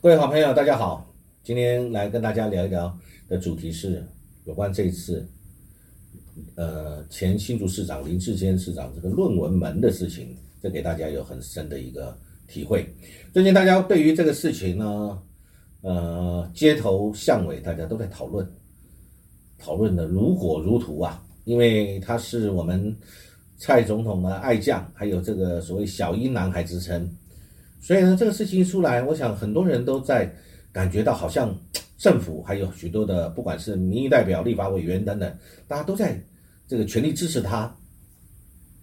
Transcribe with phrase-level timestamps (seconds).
[0.00, 1.12] 各位好朋友，大家好。
[1.42, 2.96] 今天来跟大家聊一聊
[3.28, 4.06] 的主题是
[4.44, 5.28] 有关这一次，
[6.54, 12.16] 呃，前新竹市长林志坚市长这个论文门的事情，这给大家有很深的一个
[12.46, 12.88] 体会。
[13.34, 15.18] 最近大家对于这个事情呢，
[15.80, 18.48] 呃，街头巷尾大家都在讨论，
[19.58, 22.96] 讨论的如火如荼啊，因为他是我们
[23.56, 27.12] 蔡总统的爱将，还有这个所谓小英男孩之称，
[27.80, 30.32] 所以呢，这个事情一出来，我想很多人都在。
[30.70, 31.58] 感觉到好像
[31.96, 36.22] 政府还有许多的，不管是民意代表、立法委员等等，大家都在
[36.68, 37.74] 这个全力支持他。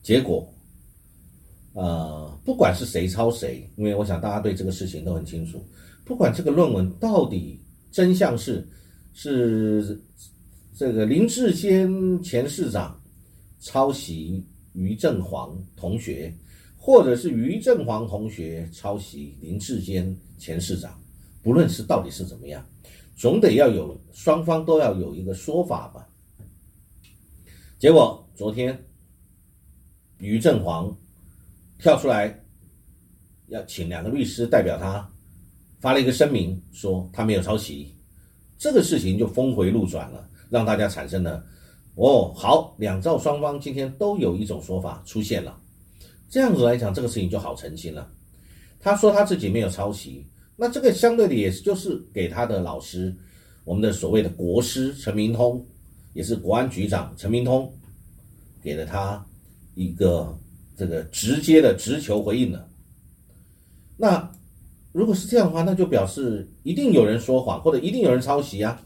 [0.00, 0.48] 结果，
[1.74, 5.62] 呃，不管是谁抄谁，因为我想大家对这个事情都很清楚。
[6.04, 8.66] 不管这个论文到底真相是
[9.12, 10.00] 是
[10.74, 12.98] 这个林志坚前市长
[13.60, 16.32] 抄袭于正煌同学，
[16.84, 21.00] 或者是于正煌同学抄袭林志坚前市长。
[21.40, 22.66] 不论是到底是怎么样，
[23.14, 26.08] 总得要有双方都要有一个说法吧。
[27.78, 28.76] 结果昨天，
[30.18, 30.92] 于正煌
[31.78, 32.36] 跳出来
[33.46, 35.08] 要请两个律师代表他，
[35.78, 37.94] 发了一个声明，说他没有抄袭，
[38.58, 41.44] 这个事情就峰回路转了，让大家产生了
[41.94, 45.61] 哦，好，两造双方今天都有一种说法出现了，
[46.32, 48.10] 这样子来讲，这个事情就好澄清了。
[48.80, 50.26] 他说他自己没有抄袭。
[50.56, 53.14] 那这个相对的也，就是给他的老师，
[53.64, 55.62] 我们的所谓的国师陈明通，
[56.14, 57.70] 也是国安局长陈明通，
[58.62, 59.22] 给了他
[59.74, 60.34] 一个
[60.74, 62.66] 这个直接的直球回应了。
[63.98, 64.26] 那
[64.90, 68.82] 如果是这样的话，那就表示一定有人说谎，或者一定有人抄袭啊。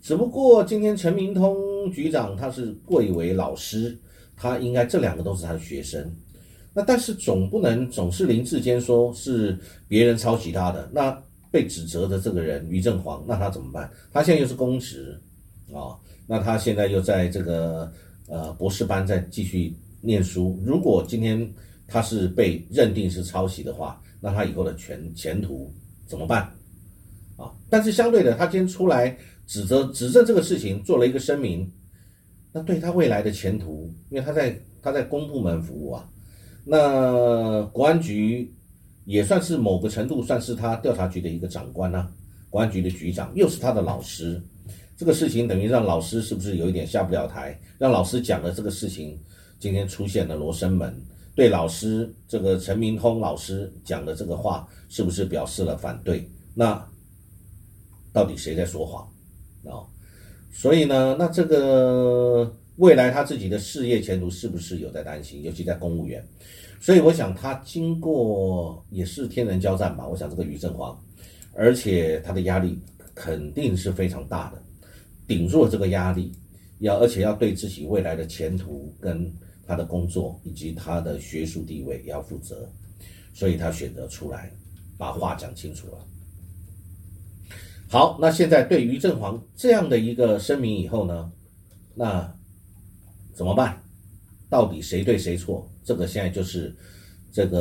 [0.00, 3.94] 只不过今天陈明通局长他是贵为老师，
[4.34, 6.10] 他应该这两个都是他的学生。
[6.74, 11.10] 那但是总不能总是林志坚说是别人抄袭他的，那
[11.50, 13.90] 被指责的这个人于正煌，那他怎么办？
[14.12, 15.18] 他现在又是公职
[15.72, 15.96] 啊，
[16.26, 17.90] 那他现在又在这个
[18.28, 20.60] 呃博士班在继续念书。
[20.64, 21.50] 如果今天
[21.86, 25.72] 他是被认定是抄袭的话，那他以后的前前途
[26.06, 26.42] 怎么办？
[27.36, 27.50] 啊！
[27.70, 31.68] 但是相对的，他今天出来指责指证这个事情，做了一个声明，
[32.52, 36.08] 那对他未来的前途，因为他在他在公部门服务啊。
[36.70, 38.52] 那国安局
[39.06, 42.06] 也算是某个程度算是他调查局的一个长官呐，
[42.50, 44.38] 国安局的局长又是他的老师，
[44.94, 47.58] 这个事情等于让老师是不是有一点下不了台？
[47.78, 49.18] 让老师讲的这个事情，
[49.58, 50.94] 今天出现了罗生门，
[51.34, 56.30] 对老师这个陈明通老师讲的这个话，是不是表示了反对？
[56.52, 56.86] 那
[58.12, 59.10] 到底谁在说谎
[59.64, 59.88] 啊？
[60.52, 62.54] 所以呢，那这个。
[62.78, 65.42] 未来他自己的事业前途是不是有在担心？
[65.42, 66.24] 尤其在公务员，
[66.80, 70.06] 所以我想他经过也是天人交战吧。
[70.06, 70.98] 我想这个于正煌，
[71.54, 72.78] 而且他的压力
[73.14, 74.62] 肯定是非常大的，
[75.26, 76.32] 顶住了这个压力，
[76.78, 79.30] 要而且要对自己未来的前途跟
[79.66, 82.68] 他的工作以及他的学术地位要负责，
[83.34, 84.52] 所以他选择出来
[84.96, 85.98] 把话讲清楚了。
[87.88, 91.32] 好，那现在对于正煌这样的一个声明以后呢，
[91.94, 92.34] 那。
[93.34, 93.80] 怎么办？
[94.50, 95.70] 到底谁对谁错？
[95.88, 96.76] 这个现在就是
[97.32, 97.58] 这个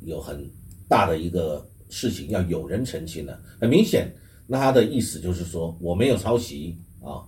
[0.00, 0.44] 有很
[0.88, 3.40] 大的一个事情要有人澄清了。
[3.60, 4.12] 很明显，
[4.48, 7.22] 那他的意思就是说我没有抄袭啊，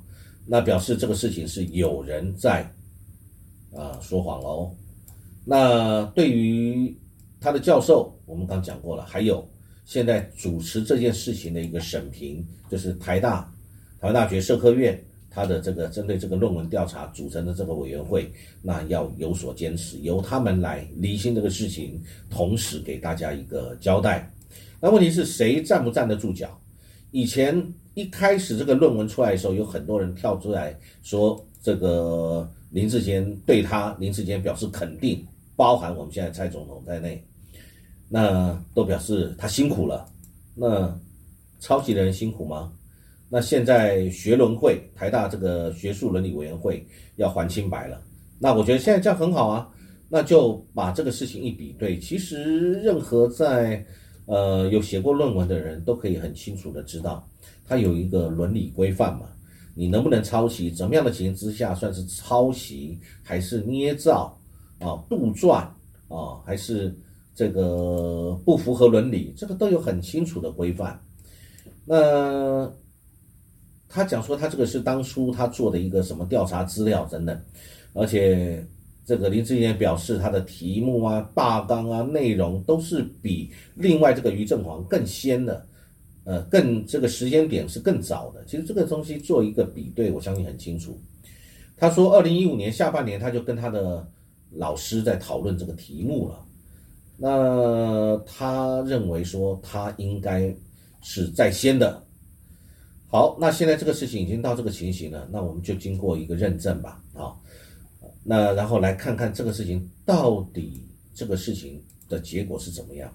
[0.48, 2.68] 那表示这个事情是有人在
[3.72, 4.74] 啊说谎喽。
[5.44, 6.92] 那对于
[7.40, 9.48] 他的教授，我们刚讲过了，还有
[9.84, 13.42] 现在主持这件事情的一个审评，就是台大
[14.00, 15.00] 台湾大学社科院。
[15.34, 18.30] 他的这个针对这个论文调查组成的这个委员会，
[18.62, 22.00] 那要有所坚持，由他们来理清这个事情，
[22.30, 24.30] 同时给大家一个交代。
[24.80, 26.56] 那问题是谁站不站得住脚？
[27.10, 27.60] 以前
[27.94, 37.24] 一开始这个论文出来的时候，有很多人跳出来说，这个林志坚对他林志坚表示肯定，包含我们现在蔡总统在内，
[38.08, 40.06] 那都表示他辛苦了。
[40.54, 40.96] 那
[41.60, 42.72] 抄袭的人辛苦吗？
[43.28, 46.86] 那现在学伦会台大这个学术伦理委员会
[47.16, 48.00] 要还清白了，
[48.38, 49.68] 那我觉得现在这样很好啊，
[50.08, 53.84] 那就把这个事情一比对，其实任何在
[54.26, 57.28] 呃有写过论文的人都可以很清楚的知道，
[57.66, 59.26] 它有一个伦理规范嘛，
[59.74, 64.38] 你能不能抄袭，怎么样的情形之下算是抄袭，还是捏造
[64.78, 65.66] 啊、杜撰
[66.08, 66.94] 啊，还是
[67.34, 71.00] 这个不符合伦理，这个都有很清楚的规范，
[71.84, 72.70] 那。
[73.94, 77.40] 他讲说，他这个是当初他做的一个什么调查资料等等，
[77.92, 78.66] 而且
[79.06, 85.64] 这个林志坚表示，他的题目啊、大纲啊、内容都是比另外这个于正煌更先的，
[86.24, 88.44] 呃，更这个时间点是更早的。
[88.46, 90.98] 其实这个东西做一个比对，我相信很清楚。
[91.76, 94.04] 他说，二零一五年下半年他就跟他的
[94.50, 96.44] 老师在讨论这个题目了。
[97.16, 100.52] 那他认为说他应该
[101.00, 102.02] 是在先的。
[103.08, 107.34] 好，那现在这个事情已经到这个情形了，那我们就经过一个认证吧，啊。
[108.24, 113.12] 那然后来看看这个事情到底这个事情的结果是怎么样？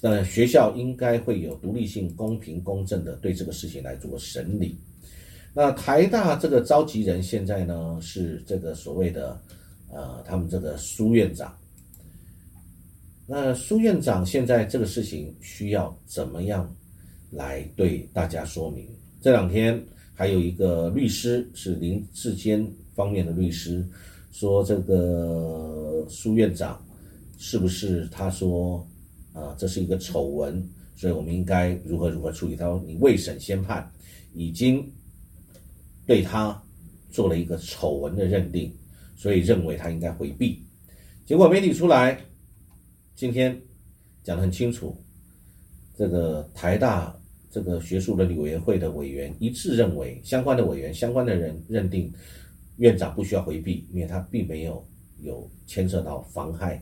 [0.00, 4.78] 那学校应该会有独立性、公平、公正的对这个事情来做审理。
[5.52, 9.40] 那台大这个召集人现在呢是这个所谓的
[9.90, 11.52] 呃他们这个苏院长。
[13.26, 16.72] 那苏院长现在这个事情需要怎么样
[17.30, 18.88] 来对大家说明？
[19.20, 19.82] 这两天
[20.14, 23.86] 还有一个律师是林志坚方面的律师。
[24.30, 26.80] 说这个苏院长
[27.38, 28.86] 是不是他说
[29.32, 30.64] 啊，这是一个丑闻，
[30.94, 32.54] 所以我们应该如何如何处理？
[32.54, 33.90] 他说你未审先判，
[34.34, 34.88] 已经
[36.06, 36.62] 对他
[37.10, 38.72] 做了一个丑闻的认定，
[39.16, 40.62] 所以认为他应该回避。
[41.26, 42.20] 结果媒体出来，
[43.16, 43.60] 今天
[44.22, 44.96] 讲得很清楚，
[45.98, 47.14] 这个台大
[47.50, 52.12] 这个学术伦理委员会的委员一致认为，相关的委员、相关的人认定。
[52.76, 54.86] 院长不需要回避，因为他并没有
[55.18, 56.80] 有牵涉到妨害，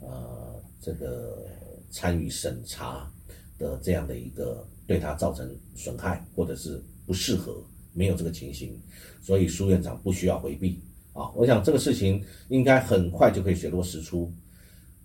[0.00, 1.46] 呃，这个
[1.90, 3.08] 参与审查
[3.56, 8.76] 的这样的一个对他造成损害或者是不适合，没有这个情形，
[9.20, 11.30] 所以苏院长不需要回避啊。
[11.36, 14.28] 我想这个事情应该很快就可以水落石出。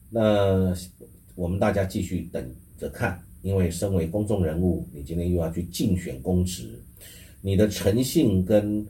[0.09, 0.75] 那
[1.35, 6.77] 我们大家继续等着看，因为身为公众人物，你今天又要去竞选公职，
[7.41, 8.85] 你的诚信跟。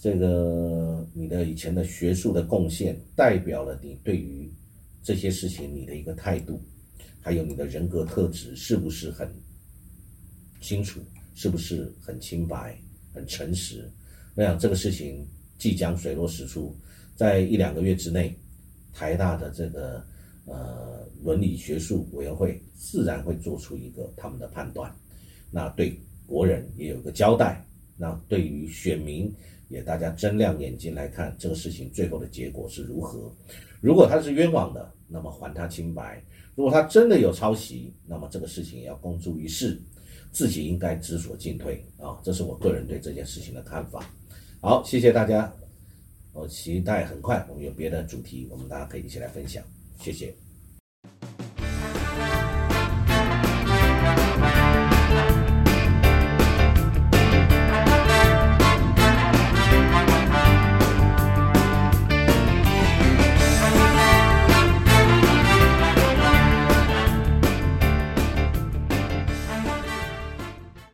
[0.00, 4.48] 这个你的以前的学术的贡献，代表了你对于
[5.02, 6.62] 这些事情你的一个态度，
[7.20, 9.28] 还有你的人格特质是不是很
[10.60, 11.00] 清楚，
[11.34, 12.78] 是不是很清白、
[13.12, 13.90] 很诚实？
[14.36, 15.26] 我想这个事情
[15.58, 16.72] 即将水落石出，
[17.16, 18.32] 在一两个月之内，
[18.92, 20.00] 台大的这个
[20.48, 24.92] 呃伦理学术委员会自然会做出一个他们的判断，
[25.50, 25.96] 那对
[26.26, 27.64] 国人也有个交代，
[27.96, 29.32] 那对于选民。
[29.68, 33.30] 也大家睁亮眼睛来看这个事情最后的结果是如何。
[33.82, 36.18] 如果他是冤枉的，那么还他清白；
[36.54, 39.78] 如果他真的有抄袭，那么这个事情也要公诸于世，
[40.32, 42.18] 自己应该知所进退啊！
[42.24, 44.10] 这是我个人对这件事情的看法。
[44.62, 45.52] 好，谢谢大家，
[46.32, 49.62] 我期待很快我们有别的主题，我们大家可以一起来分享。
[49.98, 50.47] 谢谢。